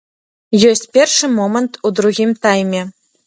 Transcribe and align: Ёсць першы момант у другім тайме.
Ёсць 0.69 0.87
першы 0.95 1.29
момант 1.39 1.79
у 1.89 1.93
другім 1.99 2.31
тайме. 2.47 2.81